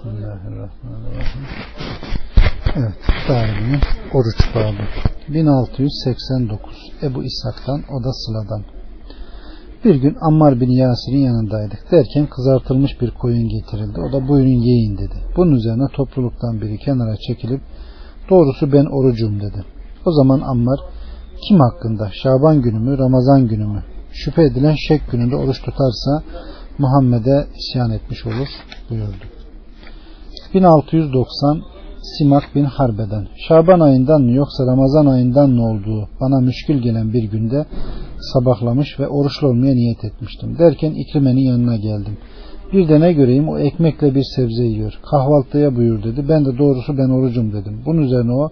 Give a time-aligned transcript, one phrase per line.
[0.00, 1.44] Bismillahirrahmanirrahim.
[2.76, 2.94] Evet,
[3.28, 3.80] daimi
[4.14, 5.34] oruç babı.
[5.34, 8.64] 1689 Ebu İshak'tan, o da Sıla'dan.
[9.84, 11.92] Bir gün Ammar bin Yasir'in yanındaydık.
[11.92, 14.00] Derken kızartılmış bir koyun getirildi.
[14.00, 15.14] O da buyurun yiyin dedi.
[15.36, 17.60] Bunun üzerine topluluktan biri kenara çekilip
[18.30, 19.64] doğrusu ben orucum dedi.
[20.06, 20.80] O zaman Ammar
[21.48, 23.82] kim hakkında Şaban günü mü Ramazan günü mü
[24.12, 26.22] şüphe edilen şek gününde oruç tutarsa
[26.78, 28.48] Muhammed'e isyan etmiş olur
[28.90, 29.39] buyurdu.
[30.54, 31.62] 1690
[32.02, 37.22] Simak bin Harbe'den Şaban ayından mı yoksa Ramazan ayından mı olduğu bana müşkül gelen bir
[37.22, 37.66] günde
[38.32, 40.58] sabahlamış ve oruçlu olmaya niyet etmiştim.
[40.58, 42.18] Derken İkrime'nin yanına geldim.
[42.72, 45.00] Bir de ne göreyim o ekmekle bir sebze yiyor.
[45.10, 46.28] Kahvaltıya buyur dedi.
[46.28, 47.82] Ben de doğrusu ben orucum dedim.
[47.86, 48.50] Bunun üzerine o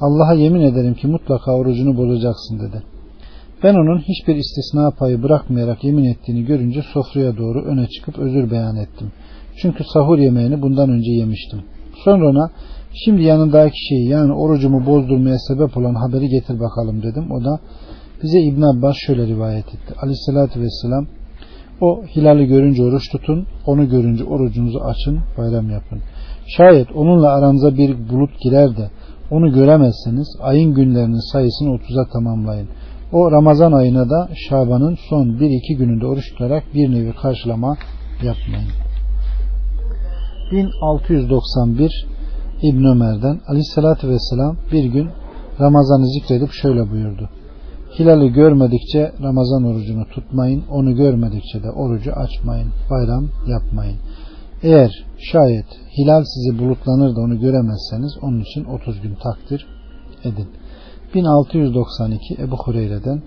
[0.00, 2.82] Allah'a yemin ederim ki mutlaka orucunu bozacaksın dedi.
[3.62, 8.76] Ben onun hiçbir istisna payı bırakmayarak yemin ettiğini görünce sofraya doğru öne çıkıp özür beyan
[8.76, 9.12] ettim.
[9.62, 11.60] Çünkü sahur yemeğini bundan önce yemiştim.
[12.04, 12.50] Sonra ona
[13.04, 17.30] şimdi yanındaki şeyi yani orucumu bozdurmaya sebep olan haberi getir bakalım dedim.
[17.30, 17.60] O da
[18.22, 19.94] bize İbn Abbas şöyle rivayet etti.
[20.02, 21.06] Aleyhissalatü vesselam
[21.80, 25.98] o hilali görünce oruç tutun, onu görünce orucunuzu açın, bayram yapın.
[26.46, 28.90] Şayet onunla aranıza bir bulut girer de
[29.30, 32.68] onu göremezseniz ayın günlerinin sayısını 30'a tamamlayın.
[33.12, 37.76] O Ramazan ayına da Şaban'ın son 1-2 gününde oruç tutarak bir nevi karşılama
[38.22, 38.70] yapmayın.
[40.52, 42.06] 1691
[42.62, 45.08] İbn Ömer'den Aleyhisselatü Vesselam bir gün
[45.60, 47.28] Ramazan'ı zikredip şöyle buyurdu.
[47.98, 53.96] Hilali görmedikçe Ramazan orucunu tutmayın, onu görmedikçe de orucu açmayın, bayram yapmayın.
[54.62, 55.66] Eğer şayet
[55.98, 59.66] hilal sizi bulutlanır da onu göremezseniz onun için 30 gün takdir
[60.24, 60.48] edin.
[61.14, 63.22] 1692 Ebu Hureyre'den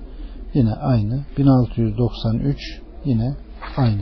[0.53, 1.19] yine aynı.
[1.37, 3.35] 1693 yine
[3.77, 4.01] aynı.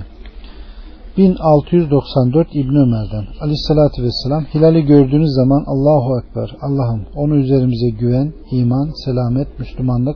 [1.17, 8.89] 1694 İbn Ömer'den Aleyhissalatü Vesselam hilali gördüğünüz zaman Allahu Ekber Allah'ım onu üzerimize güven, iman,
[9.05, 10.15] selamet, Müslümanlık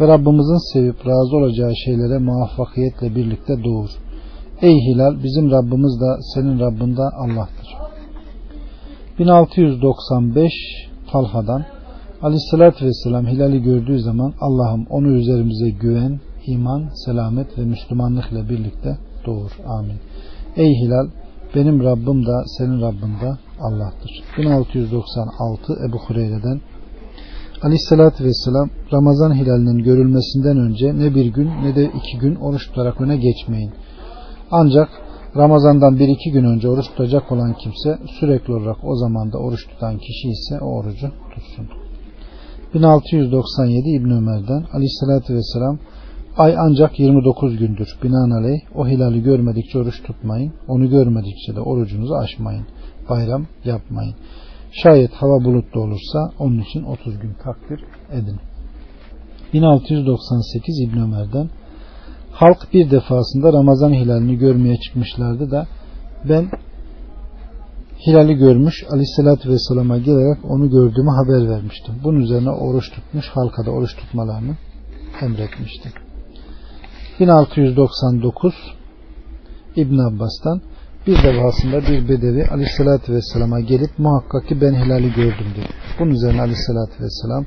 [0.00, 3.88] ve Rabbimizin sevip razı olacağı şeylere muvaffakiyetle birlikte doğur.
[4.62, 7.76] Ey hilal bizim Rabbimiz de senin Rabbin de Allah'tır.
[9.18, 10.52] 1695
[11.12, 11.64] Talha'dan
[12.22, 18.98] Aleyhissalatü Vesselam hilali gördüğü zaman Allah'ım onu üzerimize güven, iman, selamet ve Müslümanlık ile birlikte
[19.26, 19.50] doğur.
[19.66, 19.96] Amin.
[20.56, 21.08] Ey hilal
[21.54, 24.24] benim Rabbim de senin Rabbin de Allah'tır.
[24.38, 26.60] 1696 Ebu Hureyre'den
[27.62, 33.00] Aleyhissalatü Vesselam Ramazan hilalinin görülmesinden önce ne bir gün ne de iki gün oruç tutarak
[33.00, 33.72] öne geçmeyin.
[34.50, 34.88] Ancak
[35.36, 39.98] Ramazandan bir iki gün önce oruç tutacak olan kimse sürekli olarak o zamanda oruç tutan
[39.98, 41.85] kişi ise o orucu tutsun.
[42.74, 45.78] 1697 İbn Ömer'den Aleyhissalatü Vesselam
[46.36, 47.88] Ay ancak 29 gündür.
[48.02, 50.52] Binaenaleyh o hilali görmedikçe oruç tutmayın.
[50.68, 52.66] Onu görmedikçe de orucunuzu aşmayın.
[53.10, 54.14] Bayram yapmayın.
[54.72, 57.80] Şayet hava bulutlu olursa onun için 30 gün takdir
[58.12, 58.36] edin.
[59.52, 61.50] 1698 İbn Ömer'den
[62.32, 65.66] Halk bir defasında Ramazan hilalini görmeye çıkmışlardı da
[66.28, 66.50] ben
[68.06, 71.94] hilali görmüş aleyhissalatü vesselama gelerek onu gördüğümü haber vermiştim.
[72.04, 74.56] Bunun üzerine oruç tutmuş halka da oruç tutmalarını
[75.22, 75.92] emretmişti.
[77.20, 78.54] 1699
[79.76, 80.60] İbn Abbas'tan
[81.06, 85.68] bir defasında bir bedevi aleyhissalatü vesselama gelip muhakkak ki ben hilali gördüm dedi.
[85.98, 87.44] Bunun üzerine aleyhissalatü vesselam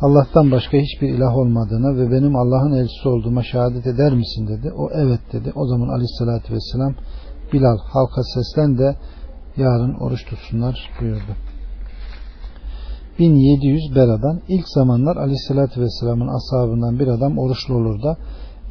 [0.00, 4.72] Allah'tan başka hiçbir ilah olmadığına ve benim Allah'ın elçisi olduğuma şehadet eder misin dedi.
[4.76, 5.52] O evet dedi.
[5.54, 6.94] O zaman aleyhissalatü vesselam
[7.52, 8.96] Bilal halka seslen de
[9.56, 11.36] yarın oruç tutsunlar buyurdu.
[13.18, 18.16] 1700 Bera'dan ilk zamanlar aleyhissalatü vesselamın ashabından bir adam oruçlu olur da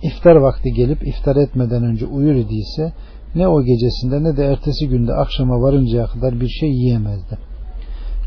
[0.02, 2.94] iftar vakti gelip iftar etmeden önce uyur idiyse
[3.36, 7.38] ne o gecesinde ne de ertesi günde akşama varıncaya kadar bir şey yiyemezdi.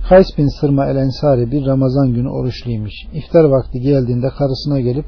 [0.09, 2.93] Kays bin Sırma el Ensari bir Ramazan günü oruçluymuş.
[3.15, 5.05] İftar vakti geldiğinde karısına gelip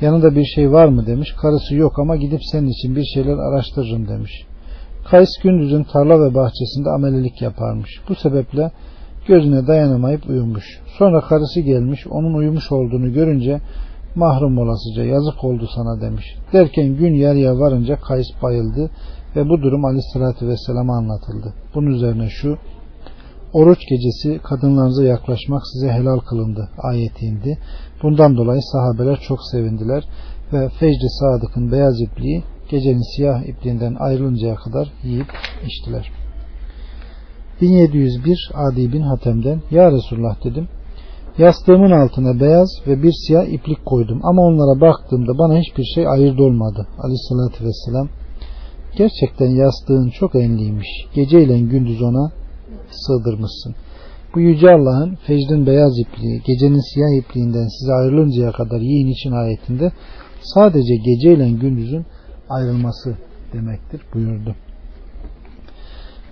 [0.00, 1.34] yanında bir şey var mı demiş.
[1.42, 4.46] Karısı yok ama gidip senin için bir şeyler araştırırım demiş.
[5.10, 7.90] Kays gündüzün tarla ve bahçesinde amelilik yaparmış.
[8.08, 8.70] Bu sebeple
[9.28, 10.64] gözüne dayanamayıp uyumuş.
[10.98, 13.60] Sonra karısı gelmiş onun uyumuş olduğunu görünce
[14.14, 16.24] mahrum olasıca yazık oldu sana demiş.
[16.52, 18.90] Derken gün yarıya varınca Kays bayıldı
[19.36, 21.54] ve bu durum aleyhissalatü vesselama anlatıldı.
[21.74, 22.58] Bunun üzerine şu
[23.52, 27.58] Oruç gecesi kadınlarınıza yaklaşmak size helal kılındı ayeti indi.
[28.02, 30.04] Bundan dolayı sahabeler çok sevindiler
[30.52, 35.32] ve Fecri Sadık'ın beyaz ipliği gecenin siyah ipliğinden ayrılıncaya kadar yiyip
[35.66, 36.12] içtiler.
[37.60, 40.68] 1701 Adi bin Hatem'den Ya Resulullah dedim.
[41.38, 46.40] Yastığımın altına beyaz ve bir siyah iplik koydum ama onlara baktığımda bana hiçbir şey ayırt
[46.40, 46.86] olmadı.
[46.98, 48.08] Aleyhissalatü vesselam
[48.96, 50.88] Gerçekten yastığın çok enliymiş.
[51.14, 52.32] Geceyle gündüz ona
[52.90, 53.74] sığdırmışsın.
[54.34, 59.92] Bu yüce Allah'ın fecrin beyaz ipliği, gecenin siyah ipliğinden size ayrılıncaya kadar yiyin için ayetinde
[60.42, 62.06] sadece geceyle gündüzün
[62.48, 63.16] ayrılması
[63.52, 64.54] demektir buyurdu.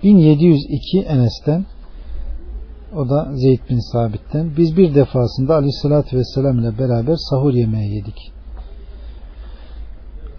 [0.03, 1.65] 1702 Enes'ten
[2.95, 8.31] o da Zeyd bin Sabit'ten biz bir defasında aleyhissalatü vesselam ile beraber sahur yemeği yedik.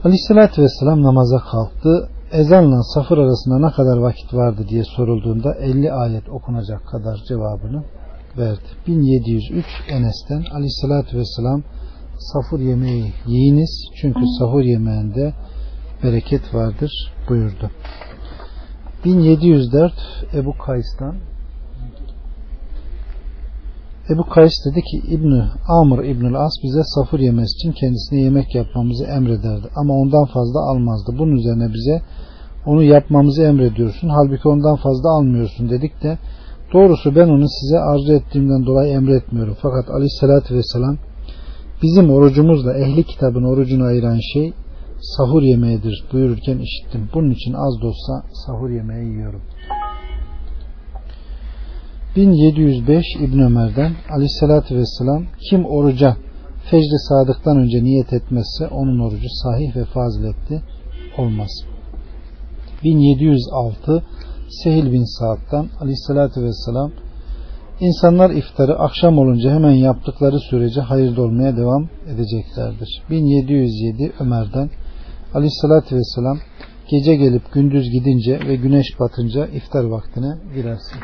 [0.05, 2.09] Aleyhissalatü vesselam namaza kalktı.
[2.33, 7.85] Ezanla safır arasında ne kadar vakit vardı diye sorulduğunda 50 ayet okunacak kadar cevabını
[8.39, 8.69] verdi.
[8.87, 11.63] 1703 Enes'ten Aleyhissalatü vesselam
[12.19, 15.35] safur yemeği yiyiniz çünkü sahur yemeğinde
[16.03, 17.71] bereket vardır buyurdu.
[19.05, 19.93] 1704
[20.35, 21.15] Ebu Kays'tan
[24.11, 29.05] Ebu Kays dedi ki İbni Amr İbnül As bize safır yemesi için kendisine yemek yapmamızı
[29.05, 29.69] emrederdi.
[29.77, 31.13] Ama ondan fazla almazdı.
[31.19, 32.03] Bunun üzerine bize
[32.67, 34.09] onu yapmamızı emrediyorsun.
[34.09, 36.19] Halbuki ondan fazla almıyorsun dedik de
[36.73, 39.57] doğrusu ben onu size arzu ettiğimden dolayı emretmiyorum.
[39.63, 40.97] Fakat aleyhissalatü vesselam
[41.83, 44.53] bizim orucumuzla ehli kitabın orucunu ayıran şey
[45.01, 47.09] sahur yemeğidir buyururken işittim.
[47.15, 49.43] Bunun için az da olsa sahur yemeği yiyorum.
[52.17, 56.17] 1705 İbn Ömer'den Aleyhisselatü Vesselam kim oruca
[56.71, 60.61] fecri sadıktan önce niyet etmezse onun orucu sahih ve faziletli
[61.19, 61.51] olmaz.
[62.85, 64.03] 1706
[64.49, 66.91] Sehil bin Sa'd'dan Aleyhisselatü Vesselam
[67.81, 73.03] İnsanlar iftarı akşam olunca hemen yaptıkları sürece hayırlı olmaya devam edeceklerdir.
[73.11, 74.71] 1707 Ömer'den
[75.35, 76.39] Aleyhisselatü Vesselam
[76.91, 80.99] gece gelip gündüz gidince ve güneş batınca iftar vaktine girersin.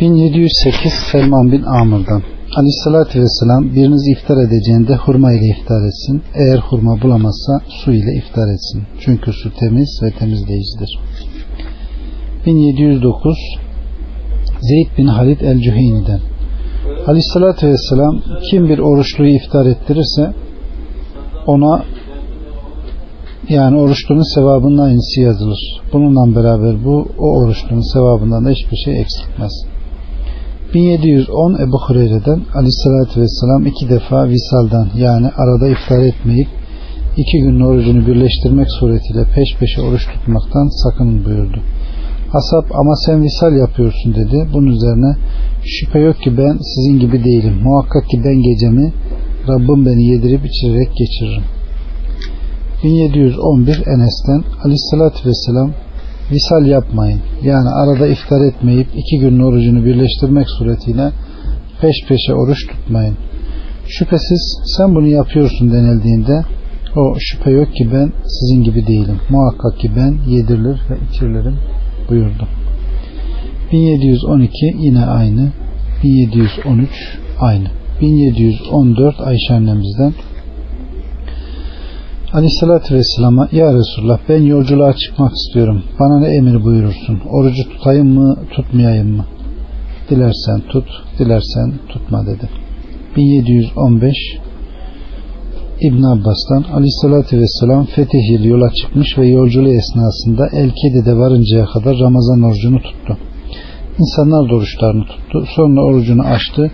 [0.00, 2.22] 1708 Selman bin Amr'dan
[2.56, 6.22] Aleyhissalatü Vesselam biriniz iftar edeceğinde hurma ile iftar etsin.
[6.34, 8.82] Eğer hurma bulamazsa su ile iftar etsin.
[9.00, 10.98] Çünkü su temiz ve temizleyicidir.
[12.46, 13.36] 1709
[14.60, 16.20] Zeyd bin Halid el-Cüheyni'den
[17.06, 20.32] Aleyhissalatü Vesselam kim bir oruçluyu iftar ettirirse
[21.48, 21.84] ona
[23.48, 25.80] yani oruçlunun sevabının aynısı yazılır.
[25.92, 29.52] Bununla beraber bu o oruçlunun sevabından da hiçbir şey eksiltmez.
[30.74, 36.48] 1710 Ebu Hureyre'den aleyhissalatü vesselam iki defa visaldan yani arada iftar etmeyip
[37.16, 41.60] iki günün orucunu birleştirmek suretiyle peş peşe oruç tutmaktan sakının buyurdu.
[42.32, 44.48] Asap ama sen visal yapıyorsun dedi.
[44.52, 45.16] Bunun üzerine
[45.64, 47.54] şüphe yok ki ben sizin gibi değilim.
[47.62, 48.92] Muhakkak ki ben gecemi
[49.48, 51.44] Rabbim beni yedirip içirerek geçiririm.
[52.84, 55.70] 1711 Enes'ten Aleyhisselatü Vesselam
[56.32, 57.20] visal yapmayın.
[57.42, 61.12] Yani arada iftar etmeyip iki günün orucunu birleştirmek suretiyle
[61.80, 63.16] peş peşe oruç tutmayın.
[63.86, 66.44] Şüphesiz sen bunu yapıyorsun denildiğinde
[66.96, 69.20] o şüphe yok ki ben sizin gibi değilim.
[69.30, 71.56] Muhakkak ki ben yedirilir ve içirilirim
[72.08, 72.48] buyurdu.
[73.72, 75.52] 1712 yine aynı.
[76.02, 76.90] 1713
[77.40, 77.77] aynı.
[78.00, 80.12] 1714 Ayşe annemizden
[82.32, 85.82] Aleyhissalatü Vesselam'a Ya Resulullah ben yolculuğa çıkmak istiyorum.
[86.00, 87.20] Bana ne emir buyurursun?
[87.30, 89.24] Orucu tutayım mı tutmayayım mı?
[90.10, 90.84] Dilersen tut,
[91.18, 92.48] dilersen tutma dedi.
[93.16, 94.14] 1715
[95.80, 102.42] İbn Abbas'tan Aleyhissalatü Vesselam fetih yılı yola çıkmış ve yolculuğu esnasında El-Kede'de varıncaya kadar Ramazan
[102.42, 103.16] orucunu tuttu.
[103.98, 105.44] İnsanlar da oruçlarını tuttu.
[105.56, 106.70] Sonra orucunu açtı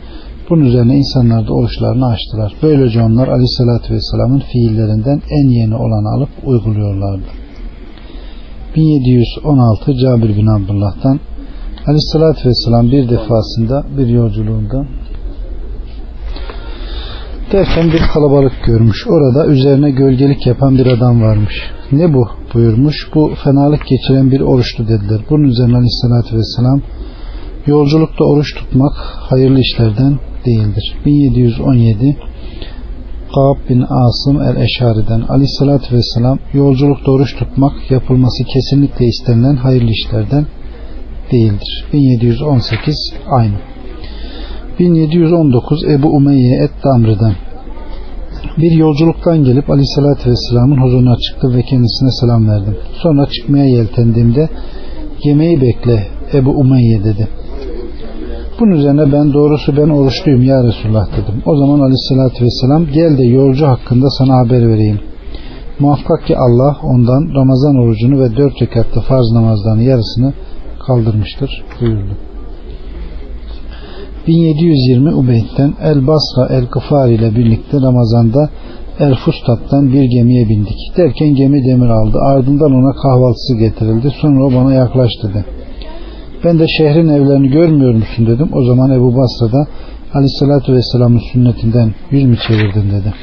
[0.50, 2.54] bunun üzerine insanlar da oruçlarını açtılar.
[2.62, 7.26] Böylece onlar Aleyhisselatü Vesselam'ın fiillerinden en yeni olanı alıp uyguluyorlardı.
[8.76, 11.20] 1716 Cabir bin Abdullah'tan
[11.86, 14.86] Aleyhisselatü Vesselam bir defasında bir yolculuğunda
[17.52, 19.06] derken bir kalabalık görmüş.
[19.06, 21.54] Orada üzerine gölgelik yapan bir adam varmış.
[21.92, 22.96] Ne bu buyurmuş.
[23.14, 25.20] Bu fenalık geçiren bir oruçlu dediler.
[25.30, 26.80] Bunun üzerine Aleyhisselatü Vesselam
[27.66, 28.92] yolculukta oruç tutmak
[29.30, 30.96] hayırlı işlerden değildir.
[31.06, 32.16] 1717
[33.34, 40.46] Ka'b bin Asım el-Eşari'den aleyhissalatü vesselam yolculukta oruç tutmak yapılması kesinlikle istenilen hayırlı işlerden
[41.32, 41.84] değildir.
[41.92, 43.54] 1718 aynı.
[44.78, 47.34] 1719 Ebu Umeyye et-Damr'dan
[48.58, 52.76] bir yolculuktan gelip aleyhissalatü vesselamın huzuruna çıktı ve kendisine selam verdim.
[53.02, 54.48] Sonra çıkmaya yeltendiğimde
[55.24, 57.28] yemeği bekle Ebu Umeyye dedi.
[58.60, 61.42] Bunun üzerine ben doğrusu ben oruçluyum ya Resulullah dedim.
[61.46, 65.00] O zaman aleyhissalatü vesselam gel de yolcu hakkında sana haber vereyim.
[65.78, 70.32] Muhakkak ki Allah ondan Ramazan orucunu ve dört rekatta farz namazlarının yarısını
[70.86, 72.16] kaldırmıştır buyurdu.
[74.26, 78.50] 1720 Ubeyd'den El Basra El Kıfar ile birlikte Ramazan'da
[78.98, 80.96] El Fustat'tan bir gemiye bindik.
[80.96, 82.18] Derken gemi demir aldı.
[82.18, 84.12] Ardından ona kahvaltısı getirildi.
[84.20, 85.44] Sonra o bana yaklaş dedi.
[86.44, 88.48] Ben de şehrin evlerini görmüyor musun dedim.
[88.52, 89.66] O zaman Ebu Basra da
[90.14, 93.14] Aleyhisselatü Vesselam'ın sünnetinden yüz mü çevirdin dedi.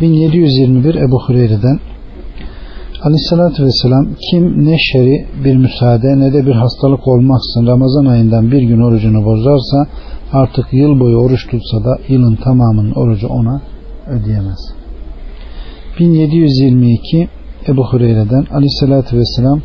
[0.00, 1.78] 1721 Ebu Hureyre'den
[3.02, 8.62] Aleyhisselatü Vesselam kim ne şeri bir müsaade ne de bir hastalık olmaksın Ramazan ayından bir
[8.62, 9.86] gün orucunu bozarsa
[10.32, 13.60] artık yıl boyu oruç tutsa da yılın tamamının orucu ona
[14.06, 14.58] ödeyemez.
[15.98, 17.28] 1722
[17.68, 19.60] Ebu Hureyre'den Aleyhisselatü Vesselam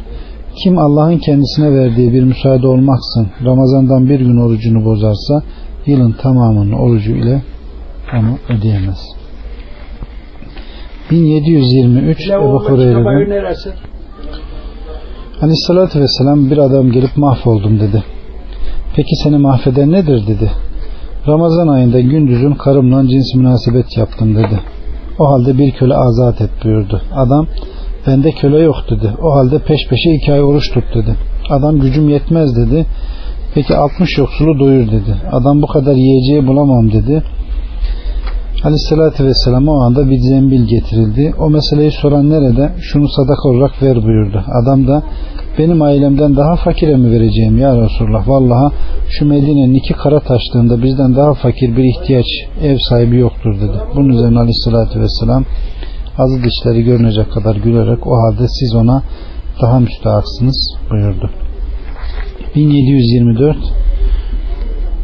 [0.64, 5.44] kim Allah'ın kendisine verdiği bir müsaade olmaksın Ramazandan bir gün orucunu bozarsa
[5.86, 7.42] yılın tamamının orucu ile
[8.14, 9.00] onu ödeyemez.
[11.12, 13.74] 1723 Ebu Hureyre'den
[15.42, 18.04] Aleyhissalatü Vesselam bir adam gelip mahvoldum dedi.
[18.96, 20.52] Peki seni mahveden nedir dedi.
[21.28, 24.60] Ramazan ayında gündüzün karımla cins münasebet yaptım dedi.
[25.20, 27.02] O halde bir köle azat et buyurdu.
[27.16, 27.48] Adam
[28.08, 29.12] bende köle yok dedi.
[29.22, 31.16] O halde peş peşe iki ay oruç tut dedi.
[31.50, 32.86] Adam gücüm yetmez dedi.
[33.54, 35.16] Peki 60 yoksulu doyur dedi.
[35.32, 37.24] Adam bu kadar yiyeceği bulamam dedi.
[38.64, 41.34] Aleyhissalatü Vesselam o anda bir zembil getirildi.
[41.40, 42.72] O meseleyi soran nerede?
[42.82, 44.44] Şunu sadaka olarak ver buyurdu.
[44.62, 45.04] Adam da
[45.60, 48.28] benim ailemden daha fakire mi vereceğim ya Resulullah?
[48.28, 48.74] Vallahi
[49.10, 52.26] şu Medine'nin iki kara taştığında bizden daha fakir bir ihtiyaç
[52.64, 53.78] ev sahibi yoktur dedi.
[53.96, 55.46] Bunun üzerine Aleyhissalatü Vesselam
[56.18, 59.04] azı dişleri görünecek kadar gülerek o halde siz ona
[59.62, 61.30] daha müstahaksınız buyurdu.
[62.56, 63.58] 1724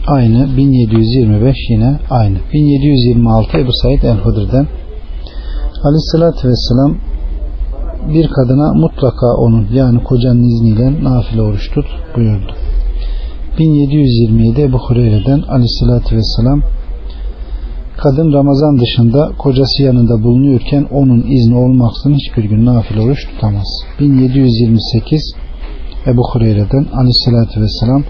[0.07, 4.67] aynı 1725 yine aynı 1726 Ebu Said el-Hudri'den
[5.83, 6.97] Aleyhissalatü Vesselam
[8.13, 12.53] bir kadına mutlaka onun yani kocanın izniyle nafile oruç tut buyurdu.
[13.59, 16.61] 1727 Ebu Hureyre'den Aleyhissalatü Vesselam
[18.03, 23.67] kadın Ramazan dışında kocası yanında bulunuyorken onun izni olmaksızın hiçbir gün nafile oruç tutamaz.
[23.99, 25.35] 1728
[26.07, 28.03] Ebu Hureyre'den Aleyhissalatü Vesselam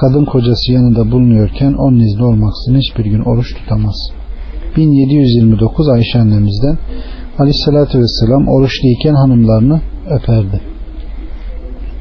[0.00, 3.96] kadın kocası yanında bulunuyorken onun izni olmaksızın hiçbir gün oruç tutamaz.
[4.76, 6.78] 1729 Ayşe annemizden
[7.38, 10.60] Aleyhissalatü Vesselam oruçluyken hanımlarını öperdi.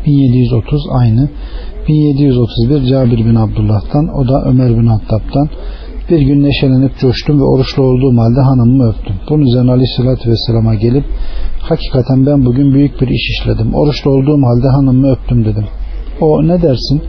[0.06, 1.30] 1730 aynı.
[1.88, 5.50] 1731 Cabir bin Abdullah'tan o da Ömer bin Hattab'dan
[6.12, 9.16] bir gün neşelenip coştum ve oruçlu olduğum halde hanımımı öptüm.
[9.30, 11.06] Bunun üzerine Aleyhisselatü Vesselam'a gelip
[11.62, 13.74] hakikaten ben bugün büyük bir iş işledim.
[13.76, 15.66] Oruçlu olduğum halde hanımımı öptüm dedim.
[16.22, 17.02] O ne dersin?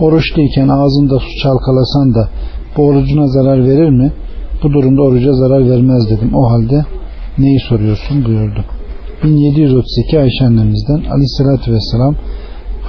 [0.00, 2.28] Oruçluyken ağzında su çalkalasan da
[2.76, 4.12] bu orucuna zarar verir mi?
[4.62, 6.34] Bu durumda oruca zarar vermez dedim.
[6.34, 6.84] O halde
[7.38, 8.64] neyi soruyorsun buyurdu.
[9.24, 12.14] 1732 Ayşe annemizden Aleyhisselatü Vesselam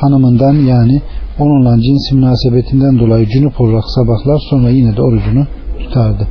[0.02, 1.02] hanımından yani
[1.40, 5.48] onunla cins münasebetinden dolayı cünüp olarak sabahlar sonra yine de orucunu
[5.80, 6.28] tutardı.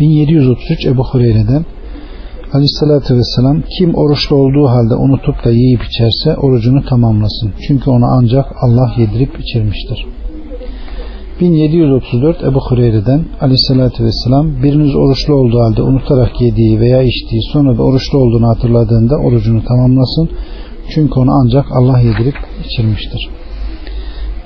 [0.00, 1.64] 1733 Ebu Hureyre'den
[2.52, 7.52] Aleyhissalatü Vesselam kim oruçlu olduğu halde unutup da yiyip içerse orucunu tamamlasın.
[7.66, 10.06] Çünkü onu ancak Allah yedirip içirmiştir.
[11.40, 17.82] 1734 Ebu Hureyre'den Aleyhissalatü Vesselam biriniz oruçlu olduğu halde unutarak yediği veya içtiği sonra da
[17.82, 20.28] oruçlu olduğunu hatırladığında orucunu tamamlasın.
[20.88, 23.30] Çünkü onu ancak Allah yedirip içirmiştir.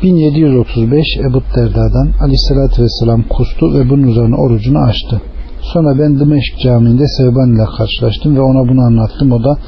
[0.02, 5.20] 1735 Ebu Derda'dan Aleyhissalatü Vesselam kustu ve bunun üzerine orucunu açtı.
[5.60, 9.32] Sonra ben Dımeşk Camii'nde Sevban ile karşılaştım ve ona bunu anlattım.
[9.32, 9.58] O da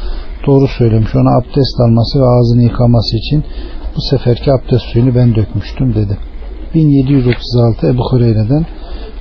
[0.47, 1.15] doğru söylemiş.
[1.15, 3.45] Ona abdest alması ve ağzını yıkaması için
[3.97, 6.19] bu seferki abdest suyunu ben dökmüştüm dedi.
[6.75, 8.67] 1736 Ebu Hureyre'den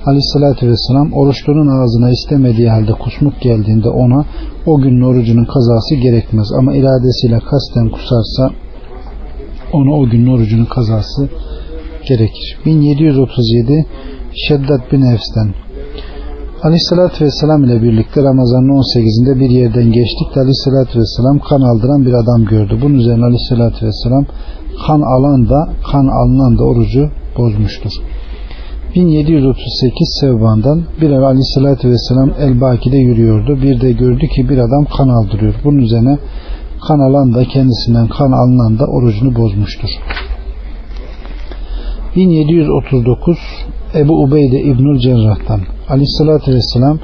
[0.07, 4.25] Aleyhissalatü Vesselam oruçlunun ağzına istemediği halde kusmuk geldiğinde ona
[4.65, 6.47] o günün orucunun kazası gerekmez.
[6.59, 8.49] Ama iradesiyle kasten kusarsa
[9.73, 11.29] ona o günün orucunun kazası
[12.07, 12.57] gerekir.
[12.65, 13.85] 1737
[14.47, 15.53] Şeddat bin Efs'ten
[16.63, 22.13] Aleyhissalatü Vesselam ile birlikte Ramazan'ın 18'inde bir yerden geçtik de Aleyhissalatü Vesselam kan aldıran bir
[22.13, 22.79] adam gördü.
[22.81, 24.25] Bunun üzerine Aleyhissalatü Vesselam
[24.87, 27.91] kan alan da kan alınan da orucu bozmuştur.
[28.95, 33.61] 1738 Sevban'dan bir ev aleyhissalatü vesselam El-Baki'de yürüyordu.
[33.61, 35.55] Bir de gördü ki bir adam kan aldırıyor.
[35.63, 36.17] Bunun üzerine
[36.87, 39.89] kan alan da kendisinden kan alınan da orucunu bozmuştur.
[42.15, 43.37] 1739
[43.95, 46.99] Ebu Ubeyde İbnül Cerrah'tan Aleyhissalatü Vesselam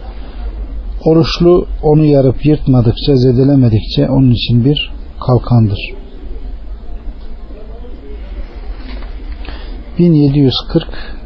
[1.05, 4.91] oruçlu onu yarıp yırtmadıkça zedelemedikçe onun için bir
[5.27, 5.79] kalkandır.
[9.99, 11.22] 1740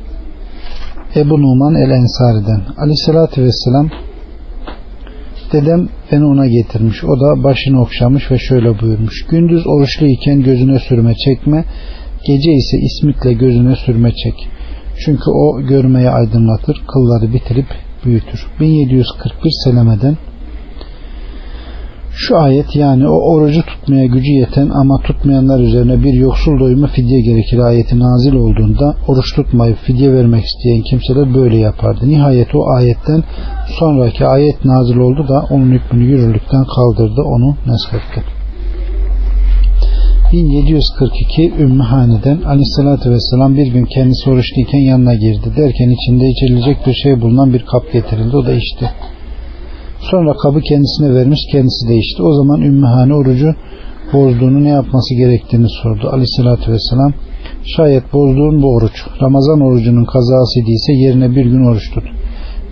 [1.17, 3.89] Ebu Numan el-Ensari'den Aleyhissalatü Vesselam
[5.51, 7.03] dedem beni ona getirmiş.
[7.03, 9.25] O da başını okşamış ve şöyle buyurmuş.
[9.29, 11.65] Gündüz oruçlu iken gözüne sürme çekme,
[12.27, 14.47] gece ise ismitle gözüne sürme çek.
[15.05, 17.67] Çünkü o görmeyi aydınlatır, kılları bitirip
[18.05, 18.47] büyütür.
[18.59, 20.17] 1741 Seleme'den
[22.19, 27.21] şu ayet yani o orucu tutmaya gücü yeten ama tutmayanlar üzerine bir yoksul doyumu fidye
[27.21, 32.09] gerekir ayeti nazil olduğunda oruç tutmayıp fidye vermek isteyen kimseler böyle yapardı.
[32.09, 33.23] Nihayet o ayetten
[33.79, 38.37] sonraki ayet nazil oldu da onun hükmünü yürürlükten kaldırdı onu neshetti.
[40.31, 45.51] 1742 Ümmü Hani'den aleyhissalatü vesselam bir gün kendisi oruçluyken yanına girdi.
[45.57, 48.37] Derken içinde içilecek bir şey bulunan bir kap getirildi.
[48.37, 48.89] O da içti.
[50.11, 52.23] Sonra kabı kendisine vermiş kendisi değişti.
[52.23, 53.55] O zaman Ümmühane orucu
[54.13, 56.09] bozduğunu ne yapması gerektiğini sordu.
[56.11, 57.13] Aleyhissalatü vesselam
[57.75, 62.03] şayet bozduğun bu oruç Ramazan orucunun kazası idiyse yerine bir gün oruç tut.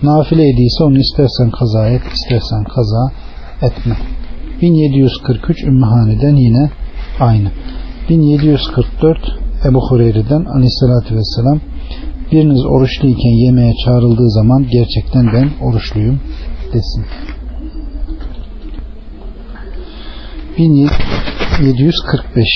[0.02, 3.02] Nafile idiyse onu istersen kaza et istersen kaza
[3.62, 3.96] etme.
[4.62, 6.70] 1743 Ümmühane'den yine
[7.20, 7.50] aynı.
[8.08, 9.18] 1744
[9.68, 11.60] Ebu Hureyre'den aleyhissalatü vesselam
[12.32, 16.20] biriniz oruçluyken yemeğe çağrıldığı zaman gerçekten ben oruçluyum
[16.72, 17.04] desin.
[20.58, 22.48] 1745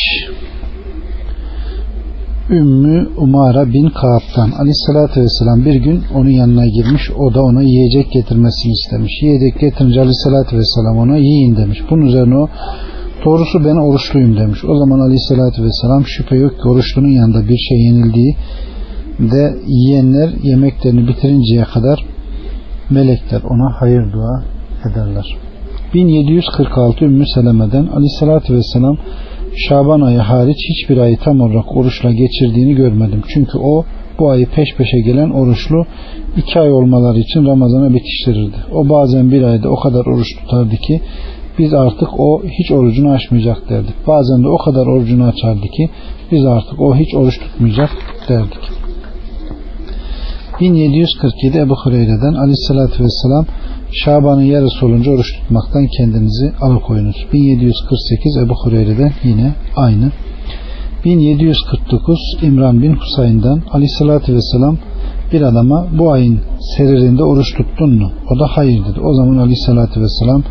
[2.51, 8.13] Ümmü Umara bin Kaab'dan Aleyhisselatü Vesselam bir gün onun yanına girmiş o da ona yiyecek
[8.13, 9.13] getirmesini istemiş.
[9.23, 11.79] Yiyecek getirince Aleyhisselatü Vesselam ona yiyin demiş.
[11.91, 12.49] Bunun üzerine o
[13.25, 14.65] doğrusu ben oruçluyum demiş.
[14.65, 18.37] O zaman Aleyhisselatü Vesselam şüphe yok ki oruçlunun yanında bir şey yenildiği
[19.21, 22.05] de yiyenler yemeklerini bitirinceye kadar
[22.91, 24.43] melekler ona hayır dua
[24.91, 25.37] ederler.
[25.95, 28.97] 1746 Ümmü Seleme'den Aleyhisselatü Vesselam
[29.57, 33.23] Şaban ayı hariç hiçbir ayı tam olarak oruçla geçirdiğini görmedim.
[33.29, 33.85] Çünkü o
[34.19, 35.87] bu ayı peş peşe gelen oruçlu
[36.37, 38.57] iki ay olmaları için Ramazan'a bitiştirirdi.
[38.73, 41.01] O bazen bir ayda o kadar oruç tutardı ki
[41.59, 43.95] biz artık o hiç orucunu açmayacak derdik.
[44.07, 45.91] Bazen de o kadar orucunu açardı ki
[46.33, 47.91] biz artık o hiç oruç tutmayacak
[48.29, 48.80] derdik.
[50.61, 53.47] 1747 Ebu Hureyre'den aleyhissalatü vesselam
[53.93, 57.27] Şaban'ın yarısı olunca oruç tutmaktan kendinizi alıkoyunuz.
[57.33, 60.13] 1748 Ebu Hureyre'den yine aynı.
[61.05, 64.79] 1749 İmran bin Husayn'dan aleyhissalatü vesselam
[65.33, 66.41] bir adama bu ayın
[66.77, 68.13] seririnde oruç tuttun mu?
[68.31, 69.01] O da hayır dedi.
[69.01, 70.43] O zaman aleyhissalatü vesselam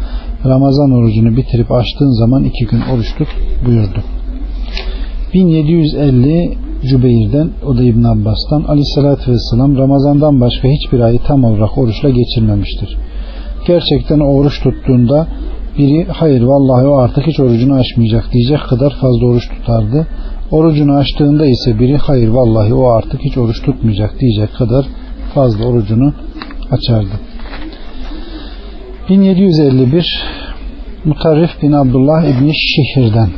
[0.46, 3.28] Ramazan orucunu bitirip açtığın zaman iki gün oruç tut
[3.66, 4.04] buyurdu.
[5.34, 12.10] 1750 Cübeyr'den o da İbn Abbas'tan aleyhissalatü vesselam Ramazan'dan başka hiçbir ayı tam olarak oruçla
[12.10, 12.98] geçirmemiştir.
[13.68, 15.28] Gerçekten oruç tuttuğunda
[15.78, 20.08] biri hayır vallahi o artık hiç orucunu açmayacak diyecek kadar fazla oruç tutardı.
[20.52, 24.86] Orucunu açtığında ise biri hayır vallahi o artık hiç oruç tutmayacak diyecek kadar
[25.34, 26.14] fazla orucunu
[26.72, 27.16] açardı.
[29.10, 30.24] 1751
[31.06, 33.30] Mutarrif bin Abdullah İbni Şihir'den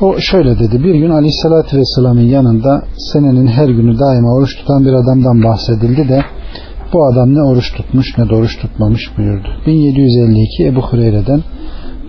[0.00, 0.84] o şöyle dedi.
[0.84, 2.82] Bir gün Aleyhisselatü Vesselam'ın yanında
[3.12, 6.20] senenin her günü daima oruç tutan bir adamdan bahsedildi de
[6.92, 9.48] bu adam ne oruç tutmuş ne de oruç tutmamış buyurdu.
[9.66, 11.42] 1752 Ebu Hureyre'den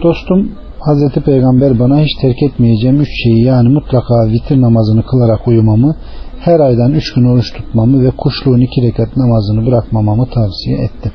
[0.03, 5.95] Dostum Hazreti Peygamber bana hiç terk etmeyeceğim üç şeyi yani mutlaka vitir namazını kılarak uyumamı,
[6.39, 11.11] her aydan üç gün oruç tutmamı ve kuşluğun iki rekat namazını bırakmamamı tavsiye etti.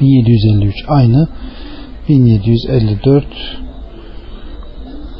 [0.00, 1.28] 1753 aynı
[2.08, 3.24] 1754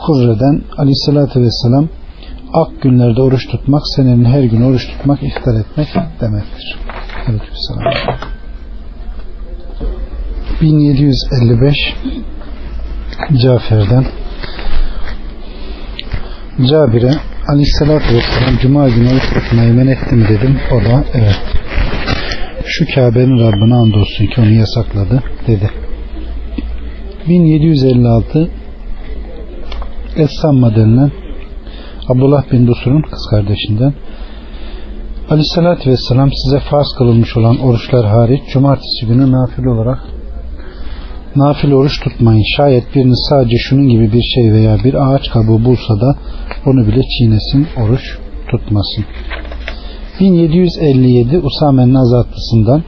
[0.06, 1.88] Kurre'den aleyhissalatü vesselam
[2.52, 5.88] ak günlerde oruç tutmak senenin her gün oruç tutmak iftar etmek
[6.20, 6.78] demektir.
[7.28, 7.84] Aleykümselam.
[10.60, 11.76] 1755
[13.42, 14.06] Cafer'den
[16.70, 17.10] Cabir'e
[17.48, 20.58] Aleyhisselatü Vesselam Cuma günü oruç tutmayı men etti mi dedim.
[20.72, 21.40] O da evet.
[22.66, 25.70] Şu Kabe'nin Rabbine andolsun ki onu yasakladı dedi.
[27.28, 28.50] 1756
[30.16, 31.10] Essamma denilen
[32.08, 33.94] Abdullah bin Dusur'un kız kardeşinden
[35.30, 39.98] Aleyhissalatü Vesselam size farz kılınmış olan oruçlar hariç cumartesi günü nafile olarak
[41.36, 42.42] nafile oruç tutmayın.
[42.56, 46.16] Şayet biriniz sadece şunun gibi bir şey veya bir ağaç kabuğu bulsa da
[46.66, 48.18] onu bile çiğnesin, oruç
[48.50, 49.04] tutmasın.
[50.20, 52.82] 1757 Usame'nin azatlısından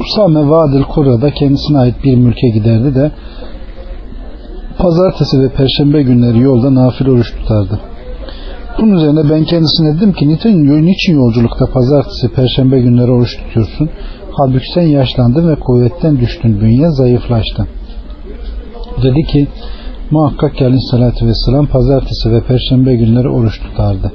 [0.00, 3.12] Usame Vadil Kura'da kendisine ait bir mülke giderdi de
[4.78, 7.80] pazartesi ve perşembe günleri yolda nafile oruç tutardı.
[8.78, 13.90] Bunun üzerine ben kendisine dedim ki niçin, yolculukta pazartesi, perşembe günleri oruç tutuyorsun?
[14.32, 17.66] Halbuki sen yaşlandın ve kuvvetten düştün, bünye zayıflaştı.
[19.02, 19.48] Dedi ki
[20.10, 24.12] muhakkak ki aleyhissalatü vesselam pazartesi ve perşembe günleri oruç tutardı.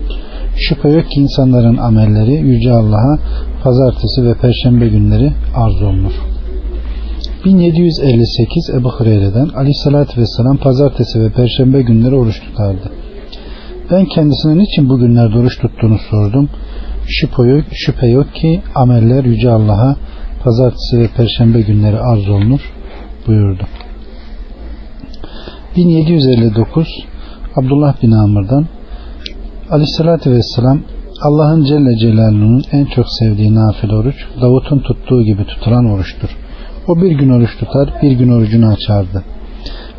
[0.56, 3.20] Şüphe yok ki insanların amelleri Yüce Allah'a
[3.64, 6.31] pazartesi ve perşembe günleri arz olunur.
[7.46, 12.92] 1758 Ebu Hureyre'den aleyhissalatü vesselam pazartesi ve perşembe günleri oruç tutardı.
[13.92, 16.50] Ben kendisine niçin bu günlerde oruç tuttuğunu sordum.
[17.08, 19.96] Şüphe yok, şüphe yok ki ameller Yüce Allah'a
[20.44, 22.62] pazartesi ve perşembe günleri arz olunur
[23.28, 23.64] buyurdu.
[25.78, 26.88] 1759
[27.56, 28.66] Abdullah bin Amr'dan
[29.72, 30.82] Aleyhissalatü Vesselam
[31.22, 36.30] Allah'ın Celle Celaluhu'nun en çok sevdiği nafile oruç Davut'un tuttuğu gibi tutulan oruçtur.
[36.88, 39.24] O bir gün oruç tutar, bir gün orucunu açardı.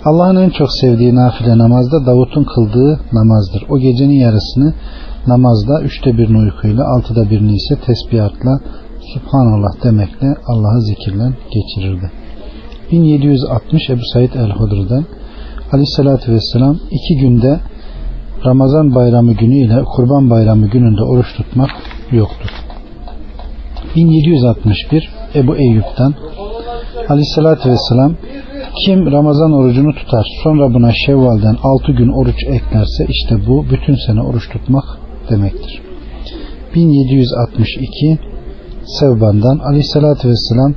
[0.05, 3.67] Allah'ın en çok sevdiği nafile namazda Davut'un kıldığı namazdır.
[3.69, 4.75] O gecenin yarısını
[5.27, 8.61] namazda üçte birini uykuyla, altıda birini ise tesbihatla,
[9.15, 12.11] Subhanallah demekle Allah'ı zikirle geçirirdi.
[12.93, 15.05] 1760 Ebu Said el-Hudr'dan
[15.73, 17.61] Aleyhisselatü Vesselam iki günde
[18.45, 21.71] Ramazan bayramı günü ile Kurban bayramı gününde oruç tutmak
[22.13, 22.51] yoktur.
[23.97, 26.15] 1761 Ebu Eyyub'dan
[27.09, 28.15] Aleyhisselatü Vesselam
[28.85, 34.23] kim Ramazan orucunu tutar sonra buna Şevval'den 6 gün oruç eklerse işte bu bütün sene
[34.23, 34.85] oruç tutmak
[35.31, 35.83] demektir.
[36.75, 38.19] 1762
[38.85, 40.75] Sevban'dan Aleyhisselatü Vesselam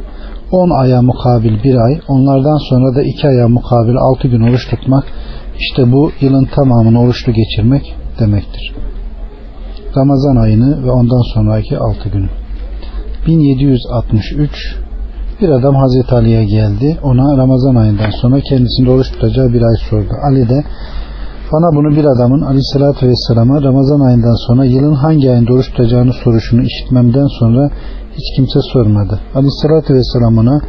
[0.51, 5.05] 10 aya mukabil bir ay onlardan sonra da 2 aya mukabil 6 gün oruç tutmak
[5.59, 8.73] işte bu yılın tamamını oruçlu geçirmek demektir.
[9.97, 12.29] Ramazan ayını ve ondan sonraki 6 günü.
[13.27, 14.84] 1763
[15.41, 16.97] bir adam Hazreti Ali'ye geldi.
[17.03, 20.13] Ona Ramazan ayından sonra kendisinde oruç tutacağı bir ay sordu.
[20.29, 20.63] Ali de
[21.51, 26.61] bana bunu bir adamın aleyhissalatü vesselama Ramazan ayından sonra yılın hangi ayında oruç tutacağını soruşunu
[26.63, 27.69] işitmemden sonra
[28.17, 29.19] hiç kimse sormadı.
[29.35, 30.61] Aleyhissalatü vesselam ona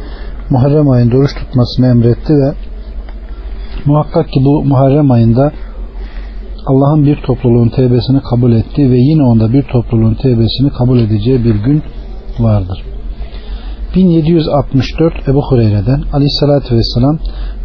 [0.49, 2.53] Muharrem ayında oruç tutmasını emretti ve
[3.85, 5.51] muhakkak ki bu Muharrem ayında
[6.65, 11.55] Allah'ın bir topluluğun tevbesini kabul ettiği ve yine onda bir topluluğun tevbesini kabul edeceği bir
[11.55, 11.83] gün
[12.39, 12.96] vardır.
[13.95, 17.19] 1764 Ebu Hureyre'den Aleyhisselatü Vesselam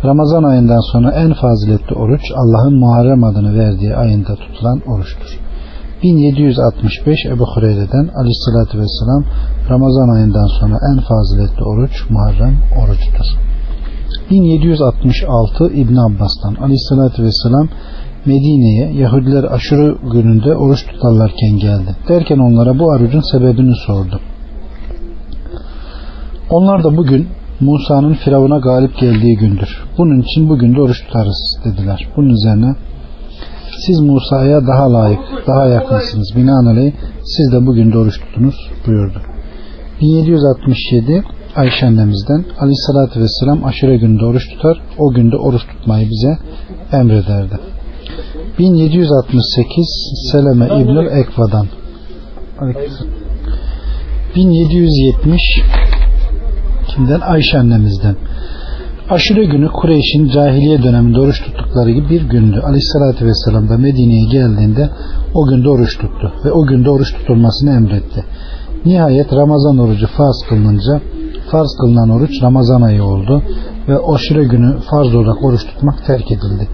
[0.05, 5.39] Ramazan ayından sonra en faziletli oruç Allah'ın Muharrem adını verdiği ayında tutulan oruçtur.
[6.03, 9.25] 1765 Ebu Hureyre'den Aleyhisselatü Vesselam
[9.71, 13.27] Ramazan ayından sonra en faziletli oruç Muharrem oruçtur.
[14.31, 17.69] 1766 İbn Abbas'tan Aleyhisselatü Vesselam
[18.27, 21.97] Medine'ye Yahudiler aşırı gününde oruç tutarlarken geldi.
[22.09, 24.21] Derken onlara bu orucun sebebini sordu.
[26.53, 27.29] Onlar da bugün
[27.61, 29.69] Musa'nın Firavun'a galip geldiği gündür.
[29.99, 32.09] Bunun için bugün de oruç tutarız dediler.
[32.17, 32.75] Bunun üzerine
[33.87, 36.37] siz Musa'ya daha layık, daha yakınsınız.
[36.37, 36.93] Binaenaleyh
[37.25, 38.55] siz de bugün de oruç tutunuz
[38.87, 39.19] buyurdu.
[40.01, 41.25] 1767
[41.57, 44.83] Ayşe annemizden Aleyhisselatü Vesselam aşure günde oruç tutar.
[44.99, 46.39] O günde oruç tutmayı bize
[46.93, 47.59] emrederdi.
[48.59, 49.87] 1768
[50.33, 51.67] Seleme İbnül Ekva'dan
[54.37, 55.41] 1770
[56.95, 57.21] kimden?
[57.21, 58.17] Ayşe annemizden.
[59.11, 62.61] Aşure günü Kureyş'in cahiliye döneminde oruç tuttukları gibi bir gündü.
[62.65, 64.91] Aleyhissalatü vesselam da Medine'ye geldiğinde
[65.35, 68.25] o günde oruç tuttu ve o günde oruç tutulmasını emretti.
[68.85, 71.01] Nihayet Ramazan orucu farz kılınınca
[71.51, 73.43] farz kılınan oruç Ramazan ayı oldu
[73.89, 76.69] ve aşure günü farz olarak oruç tutmak terk edildi.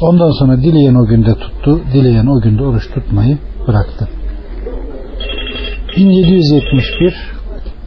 [0.00, 4.08] Ondan sonra dileyen o günde tuttu, dileyen o günde oruç tutmayı bıraktı.
[5.96, 7.14] 1771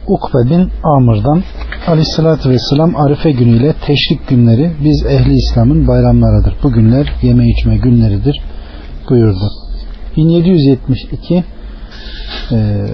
[0.06, 1.42] Ukbe bin Amr'dan
[1.86, 6.54] Aleyhisselatü Vesselam Arife günüyle teşrik günleri biz ehli İslam'ın bayramlarıdır.
[6.62, 8.40] Bu günler yeme içme günleridir
[9.10, 9.50] buyurdu.
[10.16, 11.44] 1772
[12.52, 12.86] e,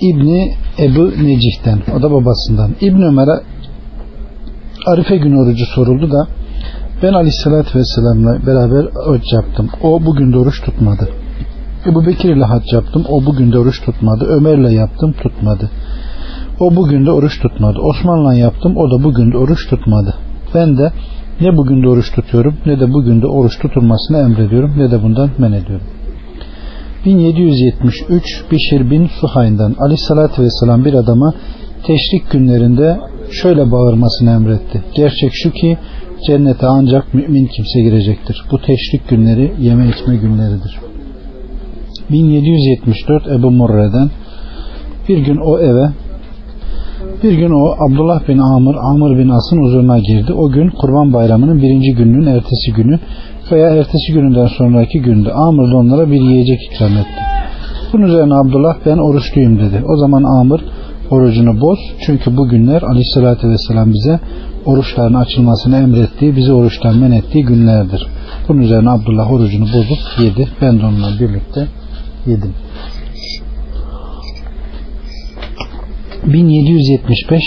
[0.00, 3.40] İbni Ebu Necih'ten o da babasından İbn Ömer'e
[4.86, 6.26] Arife günü orucu soruldu da
[7.02, 9.70] ben Aleyhisselatü Vesselam'la beraber oruç yaptım.
[9.82, 11.08] O bugün de oruç tutmadı.
[11.86, 13.04] Ebu Bekir ile hac yaptım.
[13.08, 14.24] O bugün de oruç tutmadı.
[14.24, 15.70] Ömer'le yaptım tutmadı.
[16.60, 17.78] O bugün de oruç tutmadı.
[17.78, 18.76] Osman'la yaptım.
[18.76, 20.14] O da bugün de oruç tutmadı.
[20.54, 20.92] Ben de
[21.40, 25.30] ne bugün de oruç tutuyorum ne de bugün de oruç tutulmasını emrediyorum ne de bundan
[25.38, 25.86] men ediyorum.
[27.04, 31.34] 1773 Bişir bin Suhayn'dan Aleyhisselatü Vesselam bir adama
[31.86, 32.98] teşrik günlerinde
[33.42, 34.82] şöyle bağırmasını emretti.
[34.94, 35.78] Gerçek şu ki
[36.26, 38.44] cennete ancak mümin kimse girecektir.
[38.52, 40.78] Bu teşrik günleri yeme içme günleridir.
[42.10, 44.10] 1774 Ebu Murre'den
[45.08, 45.90] bir gün o eve
[47.22, 50.32] bir gün o Abdullah bin Amr, Amr bin As'ın huzuruna girdi.
[50.32, 52.98] O gün Kurban Bayramı'nın birinci gününün ertesi günü
[53.52, 57.20] veya ertesi gününden sonraki günde Amr da onlara bir yiyecek ikram etti.
[57.92, 59.82] Bunun üzerine Abdullah ben oruçluyum dedi.
[59.88, 60.60] O zaman Amr
[61.10, 61.78] orucunu boz.
[62.06, 64.20] Çünkü bu günler aleyhissalatü vesselam bize
[64.66, 68.06] oruçların açılmasını emrettiği, bizi oruçtan men ettiği günlerdir.
[68.48, 70.48] Bunun üzerine Abdullah orucunu bozup yedi.
[70.62, 71.66] Ben de onunla birlikte
[72.26, 72.54] yedim.
[76.26, 77.42] 1775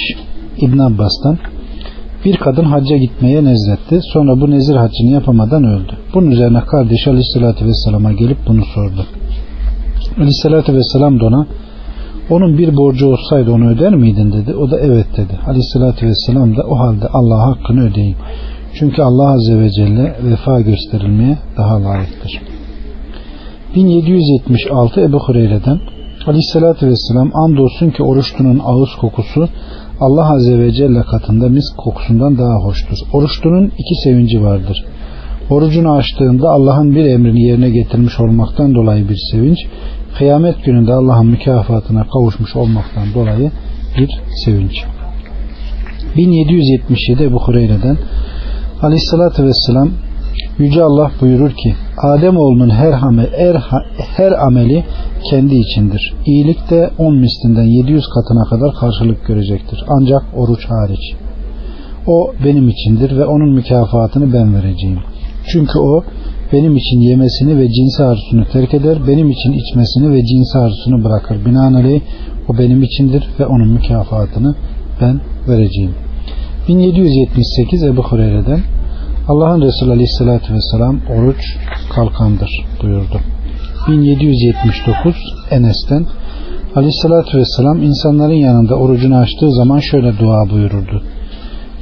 [0.58, 1.38] İbn Abbas'tan
[2.26, 4.00] Bir kadın hacca gitmeye nezretti.
[4.14, 5.92] Sonra bu nezir haccını yapamadan öldü.
[6.14, 9.06] Bunun üzerine kardeşi Aleyhisselatü Vesselam'a gelip bunu sordu.
[10.18, 11.48] Aleyhisselatü Vesselam da ona
[12.30, 14.56] onun bir borcu olsaydı onu öder miydin dedi.
[14.56, 15.40] O da evet dedi.
[15.48, 18.18] Aleyhisselatü Vesselam da o halde Allah'a hakkını ödeyeyim.
[18.74, 22.42] Çünkü Allah Azze ve Celle vefa gösterilmeye daha layıktır.
[23.76, 25.80] 1776 Ebu Hureyre'den
[26.28, 29.50] Aleyhisselatü Vesselam andolsun ki oruçlunun ağız kokusu
[30.00, 32.98] Allah Azze ve Celle katında misk kokusundan daha hoştur.
[33.14, 34.86] Oruçlunun iki sevinci vardır.
[35.50, 39.58] Orucunu açtığında Allah'ın bir emrini yerine getirmiş olmaktan dolayı bir sevinç,
[40.18, 43.52] kıyamet gününde Allah'ın mükafatına kavuşmuş olmaktan dolayı
[43.98, 44.10] bir
[44.46, 44.84] sevinç.
[46.18, 47.98] 1777 Ebu Hureyre'den
[48.82, 49.90] Aleyhissalatü Vesselam
[50.60, 53.56] Yüce Allah buyurur ki Adem oğlunun her, amel, her,
[54.18, 54.84] her ameli
[55.30, 56.14] kendi içindir.
[56.26, 59.84] İyilik de 10 mislinden 700 katına kadar karşılık görecektir.
[59.88, 61.16] Ancak oruç hariç.
[62.08, 65.00] O benim içindir ve onun mükafatını ben vereceğim.
[65.46, 66.04] Çünkü o
[66.54, 71.46] benim için yemesini ve cinsi arzusunu terk eder, benim için içmesini ve cinsi arzusunu bırakır.
[71.46, 72.02] Binaenaleyh
[72.50, 74.56] o benim içindir ve onun mükafatını
[75.02, 75.92] ben vereceğim.
[76.68, 78.60] 1778 Ebu Hureyre'den
[79.28, 81.58] Allah'ın Resulü Aleyhisselatü Vesselam oruç
[81.90, 82.50] kalkandır
[82.82, 83.20] buyurdu.
[83.88, 85.16] 1779
[85.52, 86.06] Enes'ten
[86.76, 91.04] Aleyhisselatü Vesselam insanların yanında orucunu açtığı zaman şöyle dua buyururdu.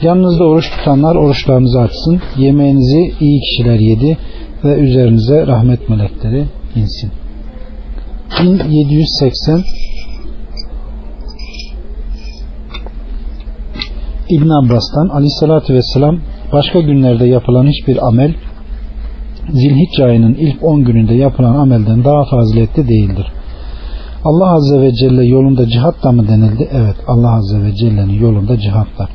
[0.01, 4.17] Yanınızda oruç tutanlar oruçlarınızı açsın, yemeğinizi iyi kişiler yedi
[4.63, 7.11] ve üzerinize rahmet melekleri insin.
[8.43, 9.63] 1780
[14.29, 16.19] İbn Abbas'tan Aleyhisselatü Vesselam
[16.53, 18.33] başka günlerde yapılan hiçbir amel
[19.49, 23.27] Zilhicce ayının ilk 10 gününde yapılan amelden daha faziletli değildir.
[24.25, 26.69] Allah Azze ve Celle yolunda cihat da mı denildi?
[26.71, 29.09] Evet Allah Azze ve Celle'nin yolunda cihat da.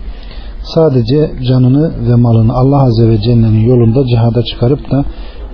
[0.62, 5.04] Sadece canını ve malını Allah Azze ve Celle'nin yolunda cihada çıkarıp da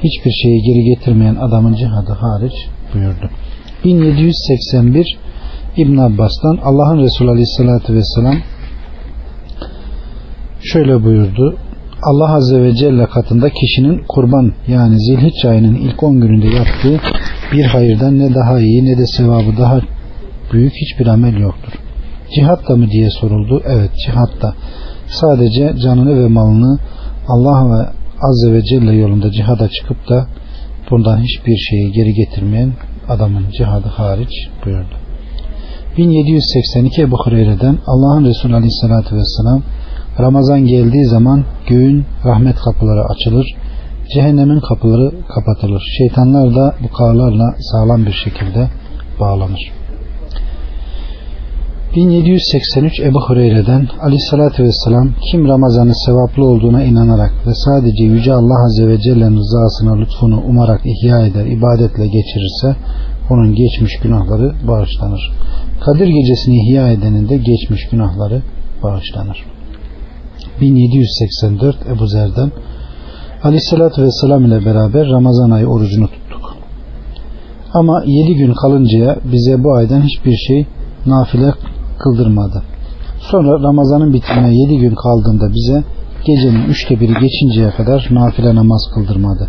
[0.05, 2.53] hiçbir şeyi geri getirmeyen adamın cihadı hariç
[2.95, 3.31] buyurdu.
[3.85, 5.19] 1781
[5.77, 8.37] İbn Abbas'tan Allah'ın Resulü Aleyhisselatü Vesselam
[10.63, 11.57] şöyle buyurdu.
[12.03, 17.01] Allah Azze ve Celle katında kişinin kurban yani zilhicce ayının ilk 10 gününde yaptığı
[17.53, 19.81] bir hayırdan ne daha iyi ne de sevabı daha
[20.53, 21.73] büyük hiçbir amel yoktur.
[22.35, 23.63] Cihat da mı diye soruldu.
[23.65, 24.55] Evet cihat da.
[25.07, 26.79] Sadece canını ve malını
[27.29, 27.87] Allah ve
[28.29, 30.27] Azze ve Celle yolunda cihada çıkıp da
[30.91, 32.73] bundan hiçbir şeyi geri getirmeyen
[33.09, 34.95] adamın cihadı hariç buyurdu.
[35.97, 39.63] 1782 Ebu Hureyre'den Allah'ın Resulü Aleyhisselatü Vesselam
[40.21, 43.47] Ramazan geldiği zaman göğün rahmet kapıları açılır,
[44.15, 45.83] cehennemin kapıları kapatılır.
[45.99, 48.69] Şeytanlar da bu kağlarla sağlam bir şekilde
[49.21, 49.73] bağlanır.
[51.97, 58.89] 1783 Ebu Hureyre'den Aleyhisselatü Vesselam kim Ramazan'ın sevaplı olduğuna inanarak ve sadece Yüce Allah Azze
[58.89, 62.77] ve Celle'nin rızasına lütfunu umarak ihya eder, ibadetle geçirirse
[63.31, 65.33] onun geçmiş günahları bağışlanır.
[65.81, 68.43] Kadir gecesini ihya edenin de geçmiş günahları
[68.83, 69.45] bağışlanır.
[70.63, 72.51] 1784 Ebu Zer'den
[73.45, 76.57] Aleyhisselatü Vesselam ile beraber Ramazan ayı orucunu tuttuk.
[77.75, 80.67] Ama 7 gün kalıncaya bize bu aydan hiçbir şey
[81.07, 81.53] nafile
[81.99, 82.63] kıldırmadı.
[83.21, 85.85] Sonra Ramazan'ın bitimine 7 gün kaldığında bize
[86.27, 89.49] gecenin üçte biri geçinceye kadar nafile namaz kıldırmadı.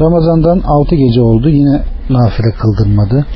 [0.00, 3.26] Ramazan'dan 6 gece oldu yine nafile kıldırmadı.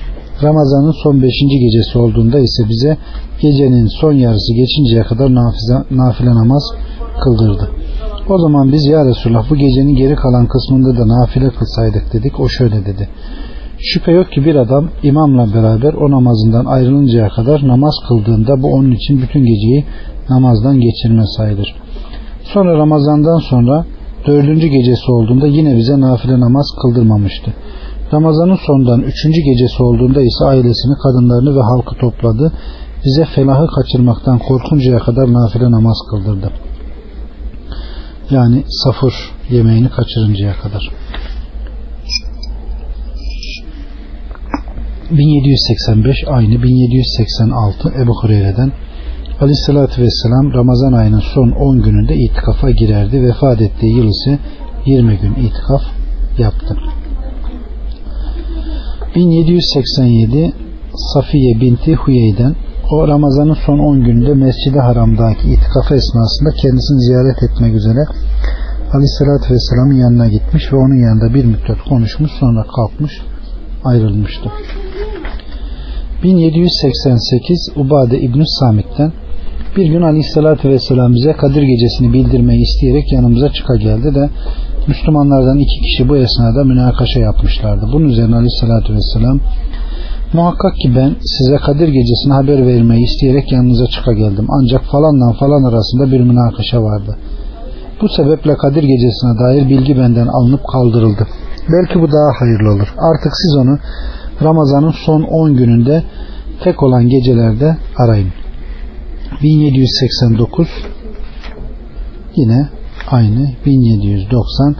[0.42, 1.30] Ramazan'ın son 5.
[1.60, 2.96] gecesi olduğunda ise bize
[3.40, 6.62] gecenin son yarısı geçinceye kadar nafile, nafile namaz
[7.22, 7.70] kıldırdı.
[8.28, 12.40] O zaman biz ya Resulullah bu gecenin geri kalan kısmında da nafile kılsaydık dedik.
[12.40, 13.08] O şöyle dedi.
[13.78, 18.90] Şüphe yok ki bir adam imamla beraber o namazından ayrılıncaya kadar namaz kıldığında bu onun
[18.90, 19.84] için bütün geceyi
[20.30, 21.74] namazdan geçirme sayılır.
[22.42, 23.84] Sonra Ramazan'dan sonra
[24.26, 27.52] dördüncü gecesi olduğunda yine bize nafile namaz kıldırmamıştı.
[28.12, 32.52] Ramazanın sondan üçüncü gecesi olduğunda ise ailesini, kadınlarını ve halkı topladı.
[33.04, 36.50] Bize felahı kaçırmaktan korkuncaya kadar nafile namaz kıldırdı.
[38.30, 39.14] Yani safır
[39.50, 40.90] yemeğini kaçırıncaya kadar.
[45.10, 48.72] 1785 aynı 1786 Ebu Hureyre'den
[49.40, 53.22] Aleyhisselatü Vesselam Ramazan ayının son 10 gününde itikafa girerdi.
[53.22, 54.38] Vefat ettiği yıl ise
[54.86, 55.82] 20 gün itikaf
[56.38, 56.76] yaptı.
[59.14, 60.52] 1787
[61.14, 62.54] Safiye binti Huyey'den
[62.90, 68.04] o Ramazan'ın son 10 gününde Mescid-i Haram'daki itikafı esnasında kendisini ziyaret etmek üzere
[68.94, 73.12] Aleyhisselatü Vesselam'ın yanına gitmiş ve onun yanında bir müddet konuşmuş sonra kalkmış
[73.84, 74.50] ayrılmıştı.
[76.22, 79.12] 1788 Ubade İbn Samit'ten
[79.76, 84.30] Bir gün Aleyhisselatü Vesselam bize Kadir Gecesi'ni bildirmeyi isteyerek yanımıza çıka geldi de
[84.88, 87.86] Müslümanlardan iki kişi bu esnada münakaşa yapmışlardı.
[87.92, 89.40] Bunun üzerine Aleyhisselatü Vesselam
[90.32, 94.46] muhakkak ki ben size Kadir Gecesi'ni haber vermeyi isteyerek yanınıza çıka geldim.
[94.48, 97.16] Ancak falanla falan arasında bir münakaşa vardı.
[98.02, 101.26] Bu sebeple Kadir Gecesi'ne dair bilgi benden alınıp kaldırıldı.
[101.72, 102.94] Belki bu daha hayırlı olur.
[103.10, 103.78] Artık siz onu
[104.42, 106.02] Ramazan'ın son 10 gününde
[106.64, 108.32] tek olan gecelerde arayın.
[109.42, 110.68] 1789
[112.36, 112.77] yine
[113.10, 114.76] aynı 1790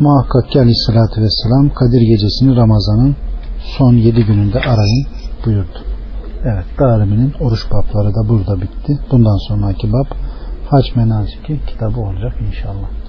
[0.00, 3.16] muhakkak ki aleyhissalatü vesselam Kadir gecesini Ramazan'ın
[3.78, 5.06] son 7 gününde arayın
[5.46, 5.78] buyurdu.
[6.44, 8.98] Evet Darimi'nin oruç babları da burada bitti.
[9.10, 10.06] Bundan sonraki bab
[10.70, 13.01] hac menasiki kitabı olacak inşallah.